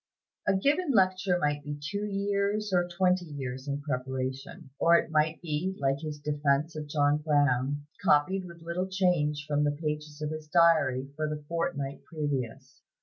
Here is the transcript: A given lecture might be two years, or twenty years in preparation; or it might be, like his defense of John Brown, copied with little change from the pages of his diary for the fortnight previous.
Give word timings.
A 0.47 0.55
given 0.55 0.89
lecture 0.93 1.37
might 1.37 1.63
be 1.63 1.79
two 1.79 2.05
years, 2.07 2.73
or 2.73 2.87
twenty 2.87 3.25
years 3.25 3.67
in 3.67 3.81
preparation; 3.81 4.71
or 4.79 4.95
it 4.97 5.11
might 5.11 5.39
be, 5.43 5.75
like 5.77 5.99
his 5.99 6.17
defense 6.19 6.75
of 6.75 6.87
John 6.87 7.17
Brown, 7.19 7.85
copied 8.03 8.45
with 8.45 8.63
little 8.63 8.87
change 8.87 9.45
from 9.47 9.63
the 9.63 9.77
pages 9.79 10.19
of 10.19 10.31
his 10.31 10.47
diary 10.47 11.11
for 11.15 11.29
the 11.29 11.43
fortnight 11.47 12.03
previous. 12.05 12.81